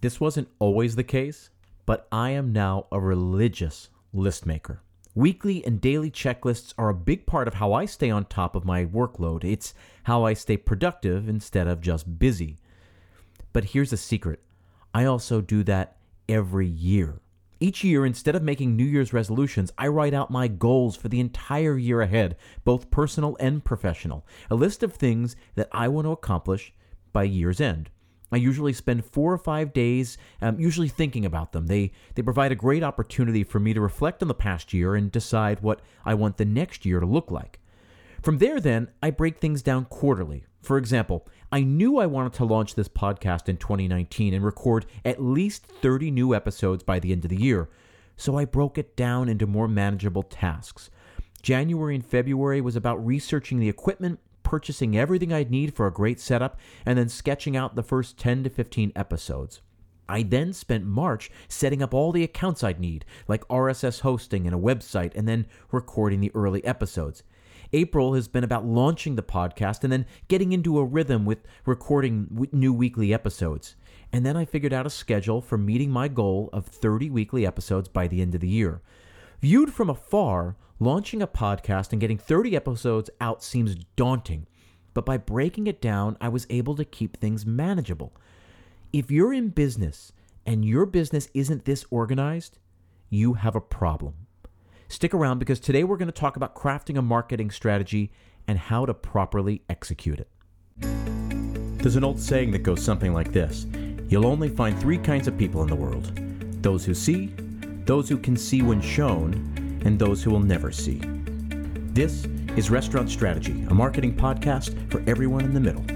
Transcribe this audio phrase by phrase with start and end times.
[0.00, 1.50] This wasn't always the case,
[1.86, 4.82] but I am now a religious list maker.
[5.14, 8.66] Weekly and daily checklists are a big part of how I stay on top of
[8.66, 9.44] my workload.
[9.44, 9.72] It's
[10.02, 12.58] how I stay productive instead of just busy.
[13.54, 14.40] But here's a secret
[14.92, 15.96] I also do that
[16.28, 17.20] every year.
[17.58, 21.20] Each year, instead of making New Year's resolutions, I write out my goals for the
[21.20, 24.26] entire year ahead, both personal and professional.
[24.50, 26.74] A list of things that I want to accomplish
[27.14, 27.88] by year's end.
[28.32, 31.66] I usually spend four or five days, um, usually thinking about them.
[31.66, 35.12] They they provide a great opportunity for me to reflect on the past year and
[35.12, 37.60] decide what I want the next year to look like.
[38.22, 40.44] From there, then I break things down quarterly.
[40.60, 45.22] For example, I knew I wanted to launch this podcast in 2019 and record at
[45.22, 47.68] least 30 new episodes by the end of the year,
[48.16, 50.90] so I broke it down into more manageable tasks.
[51.40, 56.20] January and February was about researching the equipment purchasing everything I'd need for a great
[56.20, 59.60] setup, and then sketching out the first 10 to 15 episodes.
[60.08, 64.54] I then spent March setting up all the accounts I'd need, like RSS hosting and
[64.54, 67.24] a website, and then recording the early episodes.
[67.72, 72.48] April has been about launching the podcast and then getting into a rhythm with recording
[72.52, 73.74] new weekly episodes.
[74.12, 77.88] And then I figured out a schedule for meeting my goal of 30 weekly episodes
[77.88, 78.80] by the end of the year.
[79.40, 84.46] Viewed from afar, Launching a podcast and getting 30 episodes out seems daunting,
[84.92, 88.12] but by breaking it down, I was able to keep things manageable.
[88.92, 90.12] If you're in business
[90.44, 92.58] and your business isn't this organized,
[93.08, 94.26] you have a problem.
[94.88, 98.12] Stick around because today we're going to talk about crafting a marketing strategy
[98.46, 100.28] and how to properly execute it.
[101.78, 103.66] There's an old saying that goes something like this
[104.10, 106.12] You'll only find three kinds of people in the world
[106.62, 107.32] those who see,
[107.86, 109.32] those who can see when shown,
[109.84, 111.00] and those who will never see.
[111.94, 115.95] This is Restaurant Strategy, a marketing podcast for everyone in the middle.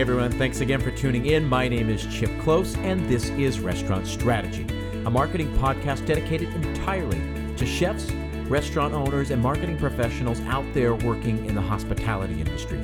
[0.00, 1.46] Everyone, thanks again for tuning in.
[1.46, 4.66] My name is Chip Klose, and this is Restaurant Strategy
[5.04, 7.20] a marketing podcast dedicated entirely
[7.56, 8.10] to chefs,
[8.48, 12.80] restaurant owners, and marketing professionals out there working in the hospitality industry.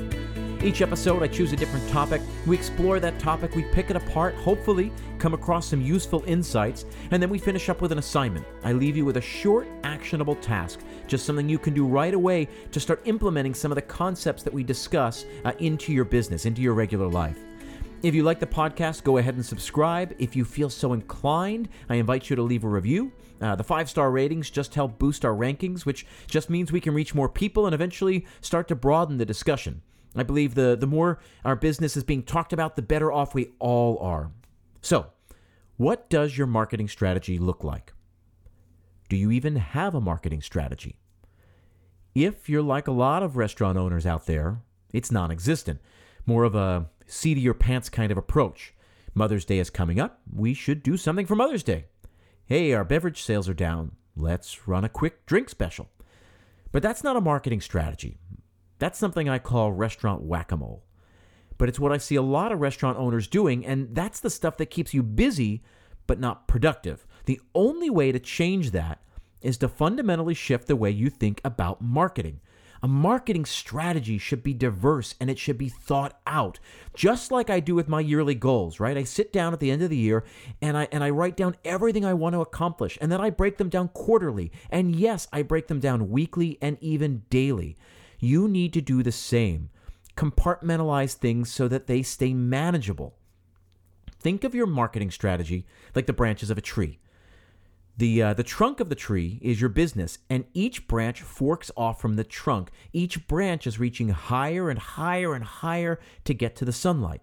[0.63, 2.21] Each episode, I choose a different topic.
[2.47, 7.21] We explore that topic, we pick it apart, hopefully, come across some useful insights, and
[7.21, 8.45] then we finish up with an assignment.
[8.63, 12.47] I leave you with a short, actionable task, just something you can do right away
[12.71, 16.61] to start implementing some of the concepts that we discuss uh, into your business, into
[16.61, 17.37] your regular life.
[18.01, 20.15] If you like the podcast, go ahead and subscribe.
[20.17, 23.11] If you feel so inclined, I invite you to leave a review.
[23.41, 26.93] Uh, the five star ratings just help boost our rankings, which just means we can
[26.93, 29.81] reach more people and eventually start to broaden the discussion.
[30.15, 33.51] I believe the, the more our business is being talked about, the better off we
[33.59, 34.31] all are.
[34.81, 35.07] So,
[35.77, 37.93] what does your marketing strategy look like?
[39.09, 40.97] Do you even have a marketing strategy?
[42.15, 45.79] If you're like a lot of restaurant owners out there, it's non existent.
[46.25, 48.73] More of a seat of your pants kind of approach.
[49.13, 50.21] Mother's Day is coming up.
[50.31, 51.85] We should do something for Mother's Day.
[52.45, 53.91] Hey, our beverage sales are down.
[54.15, 55.89] Let's run a quick drink special.
[56.71, 58.17] But that's not a marketing strategy.
[58.79, 60.83] That's something I call restaurant whack a mole.
[61.57, 64.57] But it's what I see a lot of restaurant owners doing, and that's the stuff
[64.57, 65.63] that keeps you busy
[66.05, 67.05] but not productive.
[67.25, 69.01] The only way to change that
[69.41, 72.39] is to fundamentally shift the way you think about marketing.
[72.81, 76.59] A marketing strategy should be diverse and it should be thought out.
[76.93, 78.97] Just like I do with my yearly goals, right?
[78.97, 80.23] I sit down at the end of the year
[80.61, 83.57] and I and I write down everything I want to accomplish and then I break
[83.57, 84.51] them down quarterly.
[84.69, 87.77] And yes, I break them down weekly and even daily.
[88.19, 89.69] You need to do the same.
[90.15, 93.15] Compartmentalize things so that they stay manageable.
[94.19, 96.99] Think of your marketing strategy like the branches of a tree.
[97.97, 101.99] The, uh, the trunk of the tree is your business, and each branch forks off
[101.99, 102.69] from the trunk.
[102.93, 107.21] Each branch is reaching higher and higher and higher to get to the sunlight.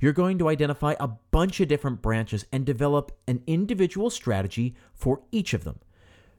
[0.00, 5.22] You're going to identify a bunch of different branches and develop an individual strategy for
[5.30, 5.78] each of them.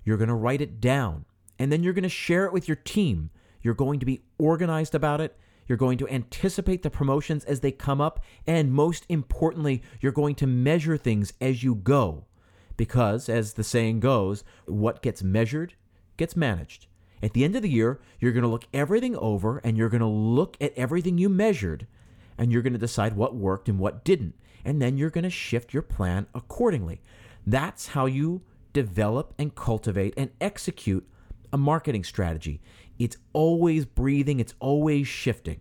[0.04, 1.26] You're going to write it down,
[1.60, 3.30] and then you're going to share it with your team.
[3.62, 5.38] You're going to be organized about it.
[5.68, 10.36] You're going to anticipate the promotions as they come up, and most importantly, you're going
[10.36, 12.26] to measure things as you go
[12.76, 15.76] because, as the saying goes, what gets measured
[16.18, 16.88] gets managed.
[17.24, 20.02] At the end of the year, you're going to look everything over and you're going
[20.02, 21.86] to look at everything you measured
[22.38, 24.36] and you're going to decide what worked and what didn't.
[24.66, 27.02] And then you're going to shift your plan accordingly.
[27.46, 28.42] That's how you
[28.74, 31.08] develop and cultivate and execute
[31.54, 32.62] a marketing strategy.
[33.04, 35.60] It's always breathing, it's always shifting.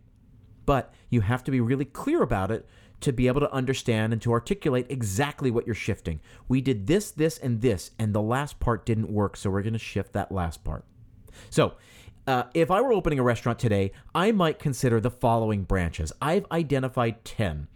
[0.67, 2.69] But you have to be really clear about it
[3.01, 6.21] to be able to understand and to articulate exactly what you're shifting.
[6.49, 9.73] We did this, this, and this, and the last part didn't work, so we're going
[9.73, 10.85] to shift that last part.
[11.49, 11.75] So,
[12.27, 16.13] uh, if I were opening a restaurant today, I might consider the following branches.
[16.21, 17.69] I've identified 10.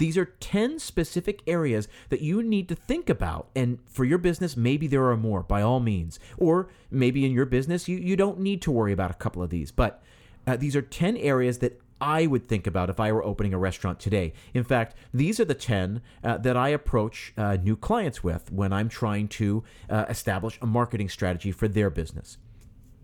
[0.00, 3.50] These are 10 specific areas that you need to think about.
[3.54, 6.18] And for your business, maybe there are more, by all means.
[6.38, 9.50] Or maybe in your business, you, you don't need to worry about a couple of
[9.50, 9.70] these.
[9.70, 10.02] But
[10.46, 13.58] uh, these are 10 areas that I would think about if I were opening a
[13.58, 14.32] restaurant today.
[14.54, 18.72] In fact, these are the 10 uh, that I approach uh, new clients with when
[18.72, 22.38] I'm trying to uh, establish a marketing strategy for their business.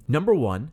[0.09, 0.73] Number one,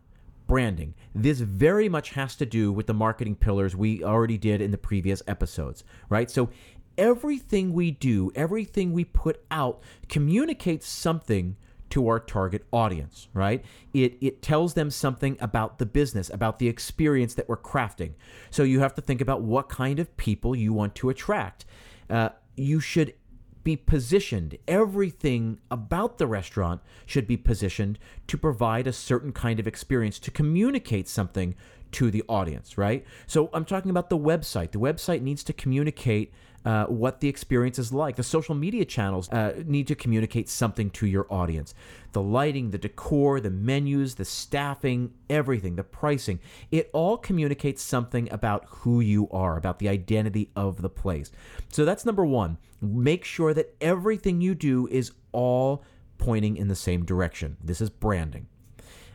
[0.54, 0.94] branding.
[1.16, 4.78] This very much has to do with the marketing pillars we already did in the
[4.78, 6.30] previous episodes, right?
[6.30, 6.52] So
[6.96, 11.56] everything we do, everything we put out communicates something
[11.90, 13.66] to our target audience, right?
[13.96, 18.12] It it tells them something about the business, about the experience that we're crafting.
[18.52, 21.66] So you have to think about what kind of people you want to attract.
[22.12, 23.16] Uh, you should
[23.64, 24.58] be positioned.
[24.68, 30.32] Everything about the restaurant should be positioned to provide a certain kind of experience, to
[30.32, 31.56] communicate something
[31.94, 33.06] to the audience, right?
[33.28, 34.72] So I'm talking about the website.
[34.72, 36.34] The website needs to communicate
[36.66, 38.16] uh, what the experience is like.
[38.16, 41.74] The social media channels uh, need to communicate something to your audience.
[42.14, 46.40] The lighting, the decor, the menus, the staffing, everything, the pricing,
[46.72, 51.32] it all communicates something about who you are, about the identity of the place.
[51.70, 52.58] So that's number one.
[52.82, 55.84] Make sure that everything you do is all
[56.18, 57.58] pointing in the same direction.
[57.62, 58.48] This is branding.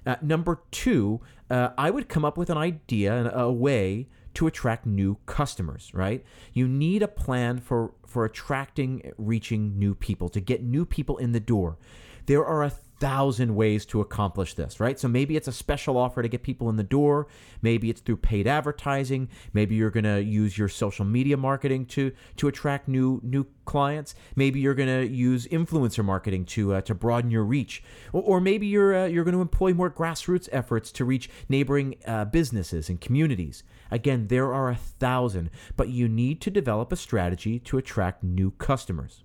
[0.07, 4.47] Uh, number two, uh, I would come up with an idea, and a way to
[4.47, 6.25] attract new customers, right?
[6.53, 11.33] You need a plan for for attracting, reaching new people, to get new people in
[11.33, 11.77] the door.
[12.27, 14.99] There are a thousand ways to accomplish this, right?
[14.99, 17.29] So maybe it's a special offer to get people in the door.
[17.63, 19.29] Maybe it's through paid advertising.
[19.53, 24.15] Maybe you're going to use your social media marketing to to attract new new clients.
[24.35, 28.41] Maybe you're going to use influencer marketing to uh, to broaden your reach, or, or
[28.41, 32.89] maybe you're uh, you're going to employ more grassroots efforts to reach neighboring uh, businesses
[32.89, 33.63] and communities.
[33.91, 38.51] Again, there are a thousand, but you need to develop a strategy to attract new
[38.53, 39.23] customers.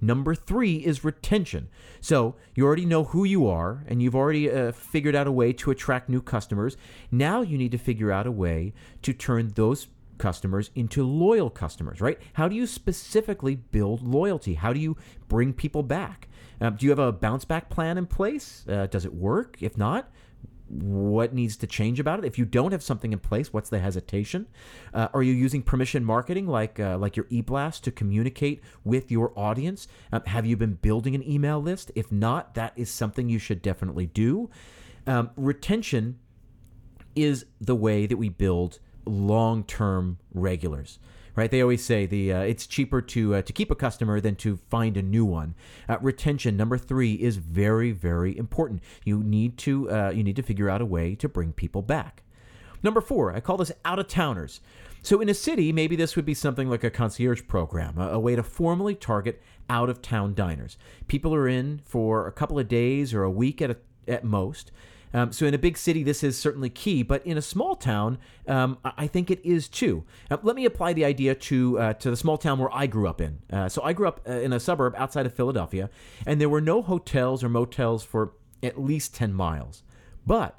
[0.00, 1.68] Number three is retention.
[2.00, 5.52] So you already know who you are and you've already uh, figured out a way
[5.54, 6.76] to attract new customers.
[7.10, 8.72] Now you need to figure out a way
[9.02, 9.88] to turn those
[10.18, 12.18] customers into loyal customers, right?
[12.34, 14.54] How do you specifically build loyalty?
[14.54, 14.96] How do you
[15.28, 16.28] bring people back?
[16.60, 18.64] Um, do you have a bounce back plan in place?
[18.68, 19.58] Uh, does it work?
[19.60, 20.10] If not,
[20.68, 22.24] what needs to change about it.
[22.24, 24.46] If you don't have something in place what's the hesitation?
[24.92, 29.32] Uh, are you using permission marketing like uh, like your e-blast to communicate with your
[29.38, 29.88] audience?
[30.12, 31.92] Um, have you been building an email list?
[31.94, 34.50] If not that is something you should definitely do.
[35.06, 36.18] Um, retention
[37.14, 40.98] is the way that we build long-term regulars
[41.36, 41.50] right?
[41.50, 44.56] They always say the uh, it's cheaper to uh, to keep a customer than to
[44.68, 45.54] find a new one.
[45.88, 48.82] Uh, retention number three is very very important.
[49.04, 52.22] You need to uh, you need to figure out a way to bring people back.
[52.82, 54.60] Number four, I call this out of towners.
[55.02, 58.18] So in a city, maybe this would be something like a concierge program, a, a
[58.18, 59.40] way to formally target
[59.70, 60.78] out of town diners.
[61.06, 63.76] People are in for a couple of days or a week at a,
[64.08, 64.72] at most.
[65.16, 68.18] Um, so in a big city, this is certainly key, but in a small town,
[68.46, 70.04] um, I think it is too.
[70.30, 73.08] Uh, let me apply the idea to uh, to the small town where I grew
[73.08, 73.38] up in.
[73.50, 75.88] Uh, so I grew up uh, in a suburb outside of Philadelphia,
[76.26, 79.82] and there were no hotels or motels for at least ten miles,
[80.26, 80.58] but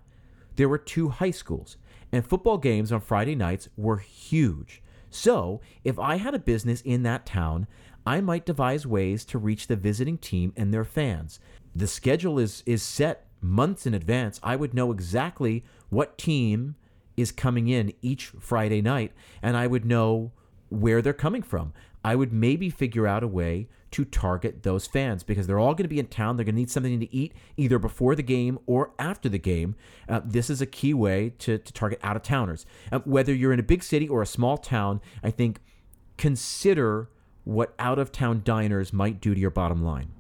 [0.56, 1.78] there were two high schools,
[2.12, 4.82] and football games on Friday nights were huge.
[5.12, 7.68] So if I had a business in that town,
[8.08, 11.40] I might devise ways to reach the visiting team and their fans.
[11.76, 16.76] The schedule is is set months in advance, I would know exactly what team
[17.16, 19.12] is coming in each Friday night,
[19.42, 20.32] and I would know
[20.70, 21.74] where they're coming from.
[22.04, 25.86] I would maybe figure out a way to target those fans because they're all going
[25.86, 26.38] to be in town.
[26.38, 29.76] They're going to need something to eat either before the game or after the game.
[30.08, 32.66] Uh, this is a key way to, to target out of towners.
[32.92, 35.60] Uh, whether you're in a big city or a small town, I think
[36.18, 37.10] consider
[37.44, 40.12] what out of town diners might do to your bottom line.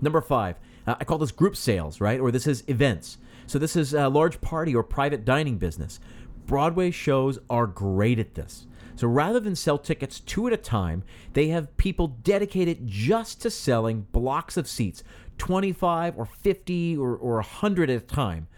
[0.00, 0.56] Number five,
[0.88, 2.18] uh, I call this group sales, right?
[2.18, 3.18] Or this is events.
[3.46, 6.00] So this is a large party or private dining business.
[6.46, 8.66] Broadway shows are great at this.
[8.96, 11.04] So rather than sell tickets two at a time,
[11.34, 15.04] they have people dedicated just to selling blocks of seats,
[15.36, 18.48] 25 or 50 or, or 100 at a time.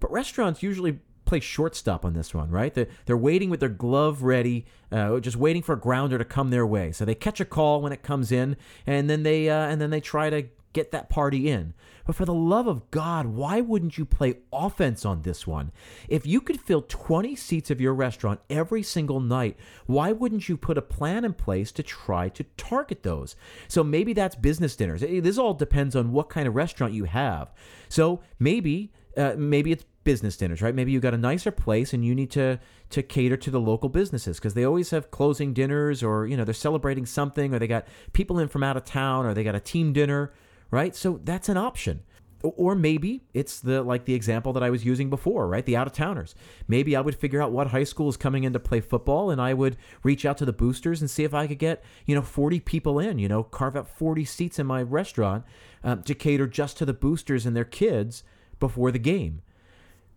[0.00, 2.72] But restaurants usually play shortstop on this one, right?
[2.72, 6.48] They're, they're waiting with their glove ready, uh, just waiting for a grounder to come
[6.50, 6.90] their way.
[6.90, 8.56] So they catch a call when it comes in,
[8.86, 10.46] and then they uh, and then they try to
[10.78, 11.74] get that party in.
[12.06, 15.72] But for the love of God, why wouldn't you play offense on this one?
[16.08, 19.56] If you could fill 20 seats of your restaurant every single night,
[19.86, 23.34] why wouldn't you put a plan in place to try to target those?
[23.66, 25.00] So maybe that's business dinners.
[25.00, 27.52] This all depends on what kind of restaurant you have.
[27.88, 30.74] So maybe uh, maybe it's business dinners, right?
[30.74, 32.58] Maybe you got a nicer place and you need to
[32.90, 36.44] to cater to the local businesses because they always have closing dinners or you know
[36.44, 39.54] they're celebrating something or they got people in from out of town or they got
[39.54, 40.32] a team dinner,
[40.70, 40.94] right?
[40.94, 42.02] So that's an option.
[42.42, 45.66] Or maybe it's the like the example that I was using before, right?
[45.66, 46.36] The out of towners.
[46.68, 49.40] Maybe I would figure out what high school is coming in to play football, and
[49.40, 52.22] I would reach out to the boosters and see if I could get you know
[52.22, 53.18] 40 people in.
[53.18, 55.44] You know, carve out 40 seats in my restaurant
[55.82, 58.22] um, to cater just to the boosters and their kids
[58.60, 59.42] before the game.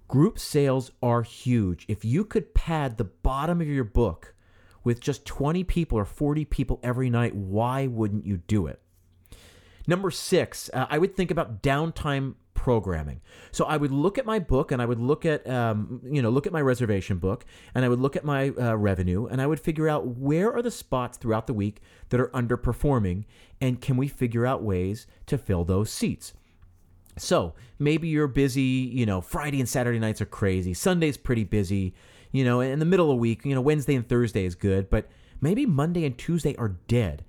[0.08, 1.86] Group sales are huge.
[1.88, 4.36] If you could pad the bottom of your book
[4.84, 8.81] with just 20 people or 40 people every night, why wouldn't you do it?
[9.91, 13.19] Number six, uh, I would think about downtime programming.
[13.51, 16.29] So I would look at my book and I would look at, um, you know,
[16.29, 17.43] look at my reservation book
[17.75, 20.62] and I would look at my uh, revenue and I would figure out where are
[20.62, 23.25] the spots throughout the week that are underperforming
[23.60, 26.31] and can we figure out ways to fill those seats.
[27.17, 30.74] So maybe you're busy, you know, Friday and Saturday nights are crazy.
[30.74, 31.93] Sunday's pretty busy,
[32.31, 34.89] you know, in the middle of the week, you know, Wednesday and Thursday is good,
[34.89, 35.10] but
[35.41, 37.25] maybe Monday and Tuesday are dead.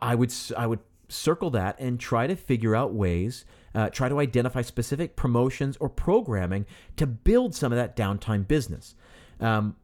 [0.00, 0.78] I would I would
[1.12, 5.88] circle that and try to figure out ways, uh, try to identify specific promotions or
[5.88, 6.66] programming
[6.96, 8.94] to build some of that downtime business.
[9.40, 9.76] Um,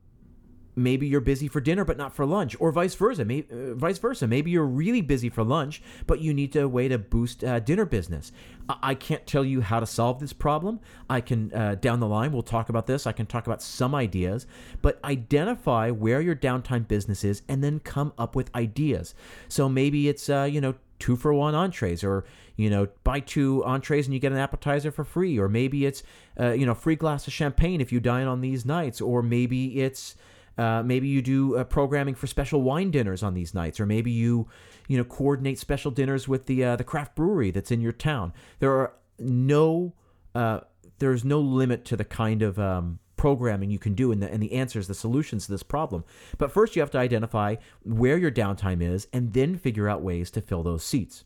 [0.79, 3.99] maybe you're busy for dinner but not for lunch or vice versa maybe, uh, vice
[3.99, 4.27] versa.
[4.27, 7.85] Maybe you're really busy for lunch but you need a way to boost uh, dinner
[7.85, 8.33] business.
[8.69, 10.81] I-, I, can't tell you how to solve this problem.
[11.09, 13.07] I can uh, down the line we'll talk about this.
[13.07, 14.47] I can talk about some ideas
[14.83, 19.15] but identify where your downtime business is and then come up with ideas.
[19.49, 22.25] So maybe it's uh, you know two for one entrees or
[22.57, 25.39] you know buy two entrees and you get an appetizer for free.
[25.39, 26.03] Or maybe it's
[26.39, 29.01] uh, you know free glass of champagne if you dine on these nights.
[29.01, 30.17] Or maybe it's
[30.59, 34.11] uh, maybe you do uh, programming for special wine dinners on these nights, or maybe
[34.11, 34.49] you,
[34.89, 38.33] you know, coordinate special dinners with the uh, the craft brewery that's in your town.
[38.59, 39.95] There are no
[40.35, 40.61] uh,
[40.99, 44.43] there's no limit to the kind of um, programming you can do and the, and
[44.43, 46.05] the answers, the solutions to this problem.
[46.39, 50.31] But first, you have to identify where your downtime is, and then figure out ways
[50.33, 51.25] to fill those seats.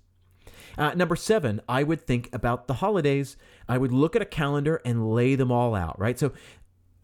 [0.78, 3.36] Uh, number seven, I would think about the holidays.
[3.68, 6.18] I would look at a calendar and lay them all out, right?
[6.18, 6.32] So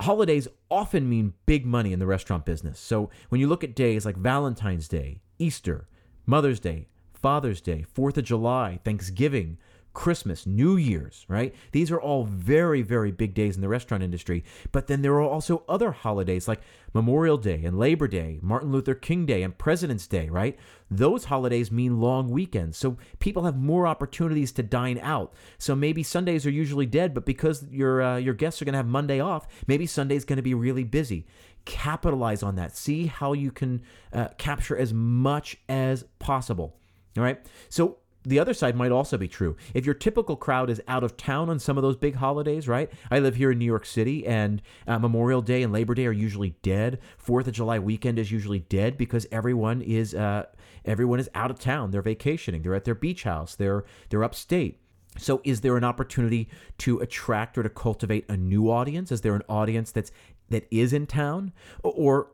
[0.01, 2.79] holidays often mean big money in the restaurant business.
[2.79, 5.89] So when you look at days like Valentine's Day, Easter,
[6.27, 9.59] Mother's Day, Father's Day, 4th of July, Thanksgiving,
[9.99, 11.53] Christmas, New Year's, right?
[11.73, 14.45] These are all very, very big days in the restaurant industry.
[14.71, 16.61] But then there are also other holidays like
[16.95, 20.57] Memorial Day and Labor Day, Martin Luther King Day, and President's Day, right?
[20.89, 22.79] Those holidays mean long weekends.
[22.79, 25.35] So people have more opportunities to dine out.
[25.59, 28.79] So maybe Sundays are usually dead, but because your, uh, your guests are going to
[28.79, 31.27] have Monday off, maybe Sunday's going to be really busy.
[31.65, 32.77] Capitalize on that.
[32.77, 36.77] See how you can uh, capture as much as possible.
[37.17, 37.45] All right.
[37.69, 39.57] So the other side might also be true.
[39.75, 42.91] If your typical crowd is out of town on some of those big holidays, right?
[43.11, 46.13] I live here in New York City, and uh, Memorial Day and Labor Day are
[46.13, 46.99] usually dead.
[47.17, 50.47] Fourth of July weekend is usually dead because everyone is uh,
[50.85, 51.91] everyone is out of town.
[51.91, 52.63] They're vacationing.
[52.63, 53.55] They're at their beach house.
[53.55, 54.81] They're they're upstate.
[55.17, 56.49] So, is there an opportunity
[56.79, 59.11] to attract or to cultivate a new audience?
[59.11, 60.13] Is there an audience that's
[60.51, 62.31] that is in town, or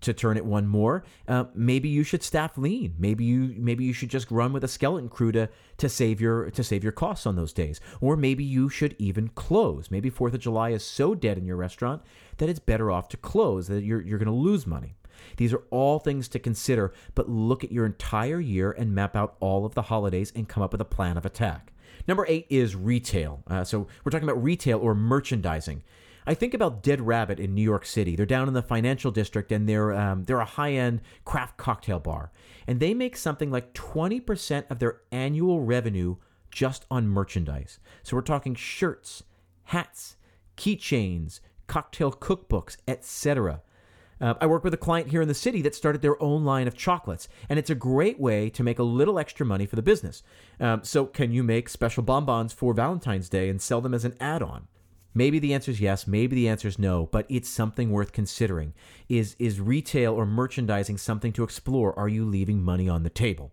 [0.00, 2.94] to turn it one more, uh, maybe you should staff lean.
[2.98, 5.48] Maybe you maybe you should just run with a skeleton crew to
[5.78, 7.80] to save your to save your costs on those days.
[8.00, 9.90] Or maybe you should even close.
[9.90, 12.02] Maybe Fourth of July is so dead in your restaurant
[12.38, 13.68] that it's better off to close.
[13.68, 14.96] That you're you're going to lose money.
[15.36, 19.36] These are all things to consider, but look at your entire year and map out
[19.40, 21.72] all of the holidays and come up with a plan of attack.
[22.06, 23.42] Number eight is retail.
[23.48, 25.82] Uh, so we're talking about retail or merchandising.
[26.26, 28.16] I think about Dead Rabbit in New York City.
[28.16, 32.00] They're down in the financial district, and they're um, they're a high end craft cocktail
[32.00, 32.32] bar,
[32.66, 36.16] and they make something like twenty percent of their annual revenue
[36.50, 37.78] just on merchandise.
[38.02, 39.22] So we're talking shirts,
[39.64, 40.16] hats,
[40.56, 43.62] keychains, cocktail cookbooks, etc.
[44.20, 46.66] Uh, I work with a client here in the city that started their own line
[46.66, 49.82] of chocolates, and it's a great way to make a little extra money for the
[49.82, 50.22] business.
[50.58, 54.14] Um, so, can you make special bonbons for Valentine's Day and sell them as an
[54.18, 54.68] add on?
[55.16, 58.74] Maybe the answer is yes, maybe the answer is no, but it's something worth considering.
[59.08, 61.98] Is is retail or merchandising something to explore?
[61.98, 63.50] Are you leaving money on the table?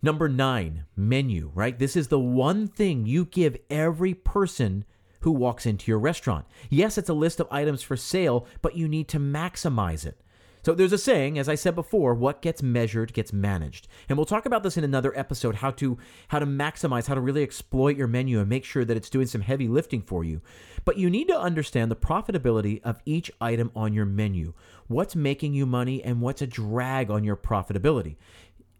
[0.00, 1.78] Number 9, menu, right?
[1.78, 4.86] This is the one thing you give every person
[5.20, 6.46] who walks into your restaurant.
[6.70, 10.18] Yes, it's a list of items for sale, but you need to maximize it.
[10.68, 13.88] So there's a saying, as I said before, what gets measured gets managed.
[14.06, 15.96] And we'll talk about this in another episode, how to
[16.28, 19.26] how to maximize, how to really exploit your menu and make sure that it's doing
[19.26, 20.42] some heavy lifting for you.
[20.84, 24.52] But you need to understand the profitability of each item on your menu.
[24.88, 28.16] What's making you money and what's a drag on your profitability.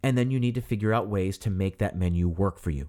[0.03, 2.87] And then you need to figure out ways to make that menu work for you.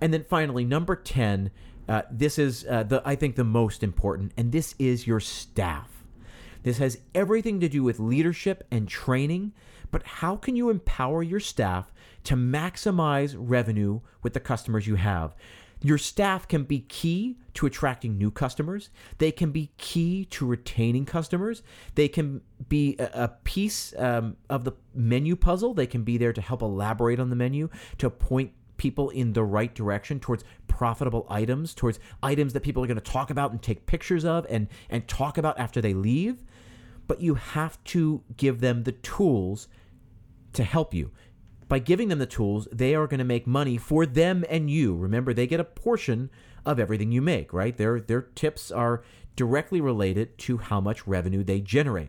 [0.00, 1.52] And then finally, number 10,
[1.88, 5.97] uh, this is uh, the I think the most important, and this is your staff.
[6.62, 9.52] This has everything to do with leadership and training,
[9.90, 11.92] but how can you empower your staff
[12.24, 15.34] to maximize revenue with the customers you have?
[15.80, 18.90] Your staff can be key to attracting new customers.
[19.18, 21.62] They can be key to retaining customers.
[21.94, 25.74] They can be a, piece um, of the menu puzzle.
[25.74, 29.44] They can be there to help elaborate on the menu, to point people in the
[29.44, 33.60] right direction towards profitable items, towards items that people are going to talk about and
[33.60, 36.44] take pictures of and, and talk about after they leave.
[37.06, 39.68] But you have to give them the tools
[40.54, 41.10] to help you.
[41.68, 44.96] By giving them the tools, they are going to make money for them and you.
[44.96, 46.30] Remember, they get a portion
[46.64, 47.76] of everything you make, right?
[47.76, 49.02] Their their tips are
[49.36, 52.08] directly related to how much revenue they generate.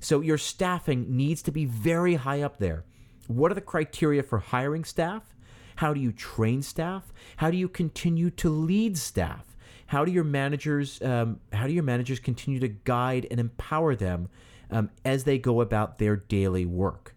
[0.00, 2.84] So your staffing needs to be very high up there.
[3.26, 5.33] What are the criteria for hiring staff?
[5.76, 7.12] How do you train staff?
[7.36, 9.56] How do you continue to lead staff?
[9.86, 14.28] How do your managers um, how do your managers continue to guide and empower them
[14.70, 17.14] um, as they go about their daily work?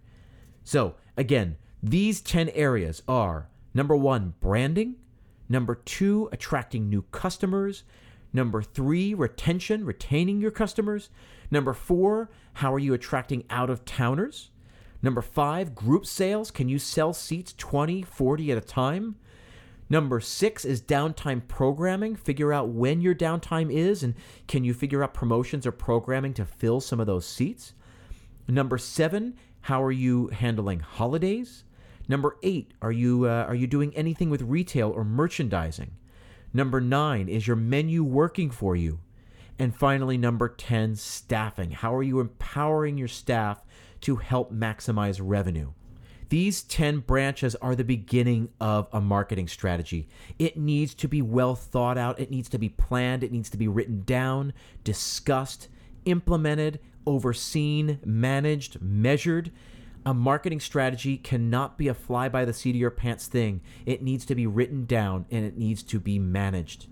[0.63, 4.95] So again, these ten areas are number one, branding.
[5.49, 7.83] Number two, attracting new customers.
[8.33, 11.09] Number three, retention, retaining your customers.
[11.49, 14.51] Number four, how are you attracting out of towners?
[15.01, 16.51] Number five, group sales.
[16.51, 19.15] Can you sell seats 20, 40 at a time?
[19.89, 22.15] Number six is downtime programming.
[22.15, 24.15] Figure out when your downtime is and
[24.47, 27.73] can you figure out promotions or programming to fill some of those seats?
[28.47, 31.63] Number seven, how are you handling holidays?
[32.09, 35.91] Number eight, are you uh, are you doing anything with retail or merchandising?
[36.53, 38.99] Number nine, is your menu working for you?
[39.59, 41.71] And finally, number 10, staffing.
[41.71, 43.65] How are you empowering your staff
[44.01, 45.71] to help maximize revenue.
[46.29, 50.09] These 10 branches are the beginning of a marketing strategy.
[50.37, 53.57] It needs to be well thought out, it needs to be planned, it needs to
[53.57, 54.51] be written down,
[54.83, 55.69] discussed,
[56.05, 59.51] implemented, overseen, managed, measured.
[60.05, 63.61] A marketing strategy cannot be a fly by the seat of your pants thing.
[63.85, 66.87] It needs to be written down and it needs to be managed.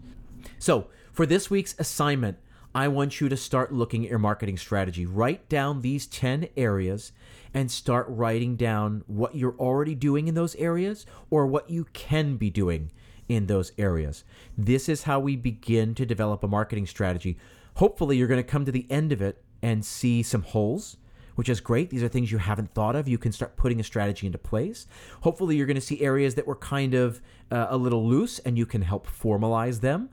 [0.60, 2.38] So, for this week's assignment,
[2.76, 5.06] I want you to start looking at your marketing strategy.
[5.06, 7.14] Write down these 10 areas
[7.54, 12.36] and start writing down what you're already doing in those areas or what you can
[12.36, 12.92] be doing
[13.30, 14.26] in those areas.
[14.58, 17.38] This is how we begin to develop a marketing strategy.
[17.76, 20.98] Hopefully, you're going to come to the end of it and see some holes
[21.36, 21.90] which is great.
[21.90, 23.08] These are things you haven't thought of.
[23.08, 24.88] You can start putting a strategy into place.
[25.22, 28.58] Hopefully, you're going to see areas that were kind of uh, a little loose and
[28.58, 30.10] you can help formalize them.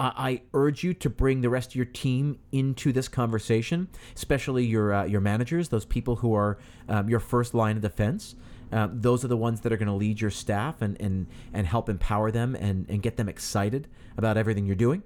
[0.00, 4.92] I urge you to bring the rest of your team into this conversation, especially your
[4.92, 6.58] uh, your managers, those people who are
[6.88, 8.36] um, your first line of defense.
[8.70, 11.66] Uh, those are the ones that are going to lead your staff and, and, and
[11.66, 15.02] help empower them and, and get them excited about everything you're doing.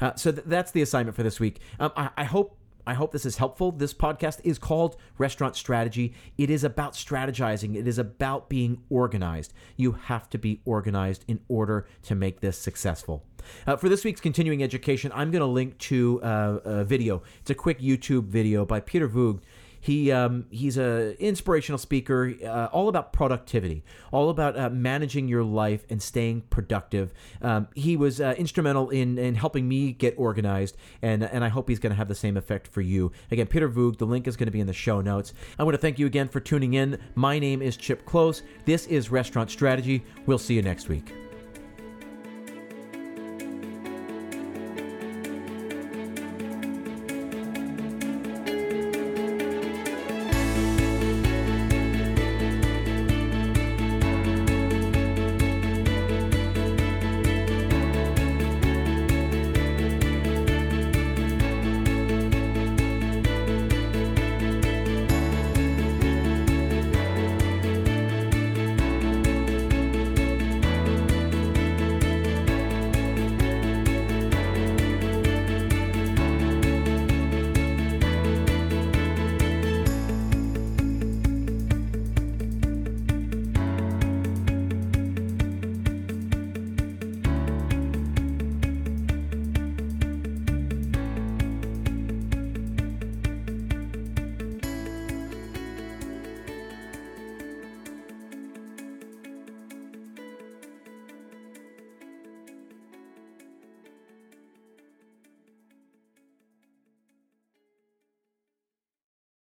[0.00, 1.60] Uh, so th- that's the assignment for this week.
[1.80, 3.72] Um, I, I hope I hope this is helpful.
[3.72, 6.14] This podcast is called Restaurant Strategy.
[6.38, 9.52] It is about strategizing, it is about being organized.
[9.76, 13.24] You have to be organized in order to make this successful.
[13.66, 17.22] Uh, for this week's continuing education, I'm going to link to uh, a video.
[17.40, 19.40] It's a quick YouTube video by Peter Voogd
[19.80, 25.42] he um, he's a inspirational speaker, uh, all about productivity, all about uh, managing your
[25.42, 27.12] life and staying productive.
[27.40, 31.68] Um, he was uh, instrumental in in helping me get organized, and and I hope
[31.68, 33.12] he's going to have the same effect for you.
[33.30, 33.98] Again, Peter Voogd.
[33.98, 35.32] The link is going to be in the show notes.
[35.58, 36.98] I want to thank you again for tuning in.
[37.14, 38.42] My name is Chip Klose.
[38.64, 40.04] This is Restaurant Strategy.
[40.26, 41.29] We'll see you next week.